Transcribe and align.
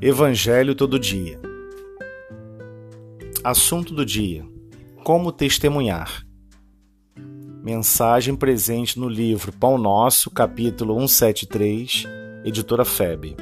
Evangelho 0.00 0.74
todo 0.74 0.98
dia. 0.98 1.38
Assunto 3.44 3.94
do 3.94 4.06
dia: 4.06 4.44
Como 5.04 5.30
testemunhar. 5.30 6.26
Mensagem 7.62 8.34
presente 8.34 8.98
no 8.98 9.08
livro 9.08 9.52
Pão 9.52 9.76
Nosso, 9.76 10.30
capítulo 10.30 10.94
173, 11.06 12.04
editora 12.44 12.84
FEB. 12.84 13.36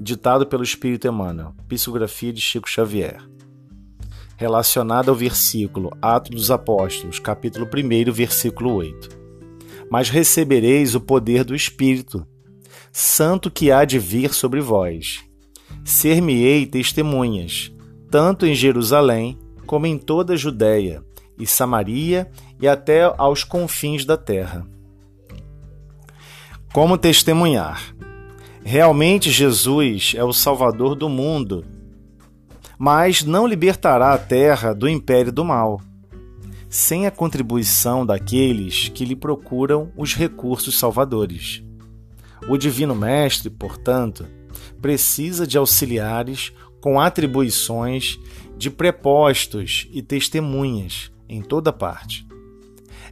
Ditado 0.00 0.46
pelo 0.46 0.64
Espírito 0.64 1.06
Emmanuel, 1.06 1.54
psicografia 1.68 2.32
de 2.32 2.40
Chico 2.40 2.68
Xavier. 2.68 3.22
Relacionado 4.36 5.10
ao 5.10 5.14
versículo 5.14 5.90
Atos 6.00 6.30
dos 6.30 6.50
Apóstolos, 6.50 7.18
capítulo 7.18 7.66
1, 7.66 8.10
versículo 8.10 8.72
8. 8.72 9.20
Mas 9.90 10.08
recebereis 10.08 10.94
o 10.94 11.00
poder 11.00 11.44
do 11.44 11.54
Espírito, 11.54 12.26
Santo 12.90 13.50
que 13.50 13.70
há 13.70 13.84
de 13.84 13.98
vir 13.98 14.32
sobre 14.32 14.60
vós 14.60 15.29
ser-me-ei 15.90 16.66
testemunhas, 16.66 17.72
tanto 18.10 18.46
em 18.46 18.54
Jerusalém, 18.54 19.36
como 19.66 19.86
em 19.86 19.98
toda 19.98 20.34
a 20.34 20.36
Judéia 20.36 21.02
e 21.38 21.46
Samaria 21.46 22.30
e 22.60 22.68
até 22.68 23.02
aos 23.18 23.42
confins 23.42 24.04
da 24.04 24.16
terra. 24.16 24.66
Como 26.72 26.96
testemunhar? 26.96 27.94
Realmente 28.62 29.30
Jesus 29.30 30.14
é 30.16 30.22
o 30.22 30.32
Salvador 30.32 30.94
do 30.94 31.08
mundo, 31.08 31.64
mas 32.78 33.24
não 33.24 33.46
libertará 33.46 34.12
a 34.12 34.18
terra 34.18 34.72
do 34.72 34.88
império 34.88 35.32
do 35.32 35.44
mal, 35.44 35.80
sem 36.68 37.06
a 37.06 37.10
contribuição 37.10 38.06
daqueles 38.06 38.88
que 38.88 39.04
lhe 39.04 39.16
procuram 39.16 39.90
os 39.96 40.14
recursos 40.14 40.78
salvadores. 40.78 41.64
O 42.48 42.56
Divino 42.56 42.94
Mestre, 42.94 43.50
portanto, 43.50 44.26
precisa 44.80 45.46
de 45.46 45.58
auxiliares 45.58 46.52
com 46.80 47.00
atribuições 47.00 48.18
de 48.56 48.70
prepostos 48.70 49.88
e 49.92 50.02
testemunhas 50.02 51.10
em 51.28 51.42
toda 51.42 51.72
parte. 51.72 52.26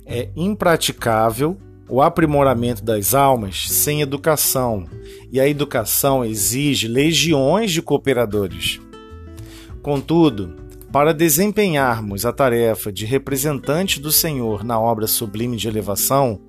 É 0.04 0.30
impraticável 0.36 1.56
o 1.88 2.02
aprimoramento 2.02 2.84
das 2.84 3.14
almas 3.14 3.70
sem 3.70 4.02
educação, 4.02 4.86
e 5.32 5.40
a 5.40 5.48
educação 5.48 6.24
exige 6.24 6.86
legiões 6.86 7.70
de 7.70 7.80
cooperadores. 7.80 8.78
Contudo, 9.82 10.54
para 10.92 11.14
desempenharmos 11.14 12.26
a 12.26 12.32
tarefa 12.32 12.92
de 12.92 13.06
representante 13.06 14.00
do 14.00 14.12
Senhor 14.12 14.64
na 14.64 14.78
obra 14.78 15.06
sublime 15.06 15.56
de 15.56 15.68
elevação, 15.68 16.40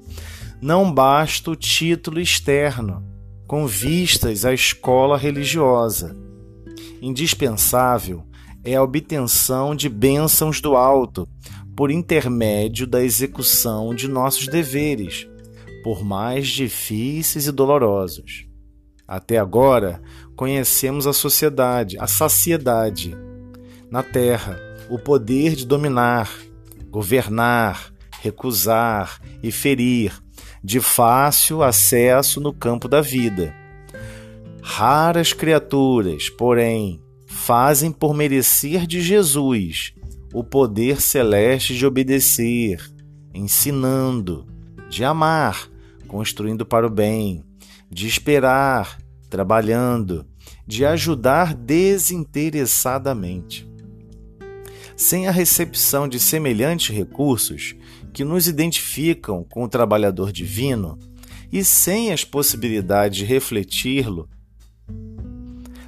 não 0.61 0.91
basta 0.91 1.51
o 1.51 1.55
título 1.55 2.19
externo, 2.19 3.03
com 3.49 3.65
vistas 3.65 4.45
à 4.45 4.53
escola 4.53 5.17
religiosa. 5.17 6.15
Indispensável 7.01 8.23
é 8.63 8.75
a 8.75 8.83
obtenção 8.83 9.75
de 9.75 9.89
bênçãos 9.89 10.61
do 10.61 10.75
alto, 10.75 11.27
por 11.75 11.89
intermédio 11.89 12.85
da 12.85 13.03
execução 13.03 13.95
de 13.95 14.07
nossos 14.07 14.45
deveres, 14.45 15.27
por 15.83 16.05
mais 16.05 16.47
difíceis 16.47 17.47
e 17.47 17.51
dolorosos. 17.51 18.45
Até 19.07 19.39
agora, 19.39 19.99
conhecemos 20.35 21.07
a 21.07 21.13
sociedade, 21.13 21.97
a 21.97 22.05
saciedade. 22.05 23.17
Na 23.89 24.03
terra, 24.03 24.59
o 24.91 24.99
poder 24.99 25.55
de 25.55 25.65
dominar, 25.65 26.31
governar, 26.91 27.91
recusar 28.21 29.19
e 29.41 29.51
ferir 29.51 30.13
de 30.63 30.79
fácil 30.79 31.63
acesso 31.63 32.39
no 32.39 32.53
campo 32.53 32.87
da 32.87 33.01
vida. 33.01 33.51
Raras 34.61 35.33
criaturas, 35.33 36.29
porém, 36.29 37.01
fazem 37.25 37.91
por 37.91 38.13
merecer 38.13 38.85
de 38.85 39.01
Jesus 39.01 39.95
o 40.33 40.43
poder 40.43 40.99
celeste 41.01 41.75
de 41.75 41.85
obedecer, 41.85 42.81
ensinando, 43.33 44.45
de 44.89 45.03
amar, 45.03 45.69
construindo 46.07 46.65
para 46.65 46.85
o 46.85 46.89
bem, 46.89 47.43
de 47.89 48.07
esperar, 48.07 48.99
trabalhando, 49.29 50.25
de 50.67 50.85
ajudar 50.85 51.55
desinteressadamente. 51.55 53.67
Sem 54.95 55.27
a 55.27 55.31
recepção 55.31 56.07
de 56.07 56.19
semelhantes 56.19 56.95
recursos, 56.95 57.75
que 58.13 58.23
nos 58.23 58.47
identificam 58.47 59.43
com 59.43 59.63
o 59.63 59.69
trabalhador 59.69 60.31
divino 60.31 60.97
e 61.51 61.63
sem 61.63 62.11
as 62.11 62.23
possibilidades 62.23 63.19
de 63.19 63.25
refleti-lo 63.25 64.29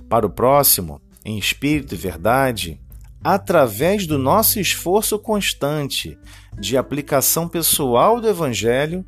para 0.09 0.25
o 0.25 0.29
próximo, 0.29 1.01
em 1.23 1.37
espírito 1.37 1.95
e 1.95 1.97
verdade, 1.97 2.81
através 3.23 4.05
do 4.05 4.17
nosso 4.17 4.59
esforço 4.59 5.17
constante 5.17 6.17
de 6.59 6.75
aplicação 6.75 7.47
pessoal 7.47 8.19
do 8.19 8.27
Evangelho, 8.27 9.05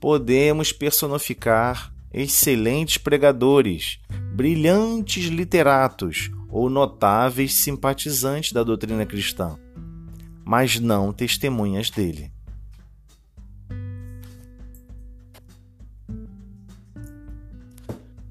podemos 0.00 0.72
personificar 0.72 1.92
excelentes 2.10 2.96
pregadores, 2.96 3.98
brilhantes 4.34 5.26
literatos 5.26 6.30
ou 6.48 6.70
notáveis 6.70 7.52
simpatizantes 7.54 8.52
da 8.52 8.62
doutrina 8.62 9.04
cristã, 9.04 9.58
mas 10.44 10.80
não 10.80 11.12
testemunhas 11.12 11.90
dele. 11.90 12.32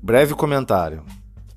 Breve 0.08 0.34
comentário. 0.36 1.04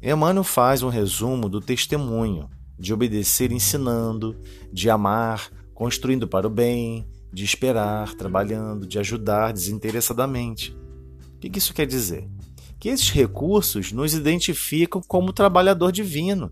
Emmanuel 0.03 0.43
faz 0.43 0.83
um 0.83 0.89
resumo 0.89 1.49
do 1.49 1.61
testemunho, 1.61 2.51
de 2.77 2.93
obedecer 2.93 3.53
ensinando, 3.53 4.37
de 4.73 4.91
amar, 4.91 5.49
construindo 5.73 6.27
para 6.27 6.49
o 6.49 6.51
bem, 6.51 7.07
de 7.33 7.45
esperar, 7.45 8.13
trabalhando, 8.15 8.89
de 8.89 8.99
ajudar 8.99 9.53
desinteressadamente. 9.53 10.77
O 11.37 11.39
que 11.39 11.57
isso 11.57 11.73
quer 11.73 11.87
dizer? 11.87 12.29
Que 12.81 12.89
esses 12.89 13.11
recursos 13.11 13.93
nos 13.93 14.15
identificam 14.15 15.01
como 15.01 15.33
trabalhador 15.33 15.93
divino. 15.93 16.51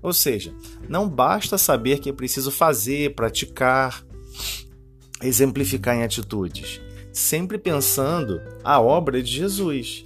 Ou 0.00 0.12
seja, 0.12 0.54
não 0.88 1.08
basta 1.08 1.58
saber 1.58 1.98
que 1.98 2.10
é 2.10 2.12
preciso 2.12 2.52
fazer, 2.52 3.16
praticar, 3.16 4.04
exemplificar 5.20 5.96
em 5.96 6.04
atitudes, 6.04 6.80
sempre 7.12 7.58
pensando 7.58 8.40
a 8.62 8.80
obra 8.80 9.20
de 9.20 9.32
Jesus. 9.32 10.04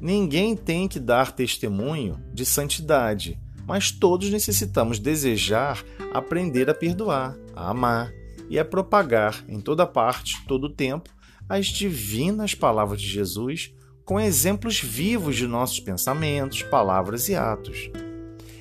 Ninguém 0.00 0.54
tem 0.54 0.86
que 0.86 1.00
dar 1.00 1.32
testemunho 1.32 2.22
de 2.32 2.46
santidade, 2.46 3.38
mas 3.66 3.90
todos 3.90 4.30
necessitamos 4.30 4.98
desejar 4.98 5.84
aprender 6.12 6.70
a 6.70 6.74
perdoar, 6.74 7.36
a 7.54 7.70
amar 7.70 8.12
e 8.48 8.58
a 8.58 8.64
propagar 8.64 9.44
em 9.48 9.60
toda 9.60 9.86
parte, 9.86 10.42
todo 10.46 10.64
o 10.64 10.72
tempo, 10.72 11.10
as 11.48 11.66
divinas 11.66 12.54
palavras 12.54 13.00
de 13.00 13.08
Jesus 13.08 13.72
com 14.04 14.18
exemplos 14.18 14.80
vivos 14.80 15.36
de 15.36 15.46
nossos 15.46 15.80
pensamentos, 15.80 16.62
palavras 16.62 17.28
e 17.28 17.34
atos. 17.34 17.90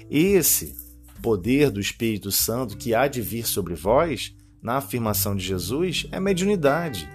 Esse 0.09 0.75
poder 1.21 1.69
do 1.69 1.79
Espírito 1.79 2.31
Santo 2.31 2.75
que 2.75 2.93
há 2.93 3.07
de 3.07 3.21
vir 3.21 3.45
sobre 3.45 3.75
vós, 3.75 4.35
na 4.61 4.77
afirmação 4.77 5.35
de 5.35 5.45
Jesus, 5.45 6.05
é 6.11 6.19
mediunidade 6.19 7.07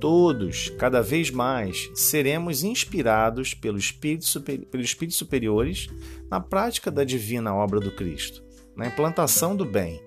Todos, 0.00 0.70
cada 0.78 1.02
vez 1.02 1.30
mais, 1.30 1.90
seremos 1.94 2.62
inspirados 2.62 3.52
pelo 3.52 3.78
Espírito, 3.78 4.24
super, 4.24 4.58
pelos 4.66 4.86
Espíritos 4.86 5.18
superiores 5.18 5.88
na 6.30 6.40
prática 6.40 6.90
da 6.90 7.02
divina 7.02 7.54
obra 7.54 7.80
do 7.80 7.90
Cristo, 7.90 8.44
na 8.76 8.86
implantação 8.86 9.56
do 9.56 9.64
bem, 9.64 10.00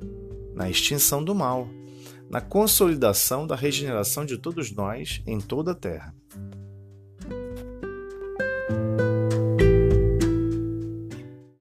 na 0.56 0.70
extinção 0.70 1.22
do 1.22 1.36
mal, 1.36 1.68
na 2.30 2.40
consolidação 2.40 3.46
da 3.46 3.56
regeneração 3.56 4.26
de 4.26 4.38
todos 4.38 4.72
nós 4.72 5.22
em 5.28 5.40
toda 5.40 5.72
a 5.72 5.76
terra. 5.76 6.16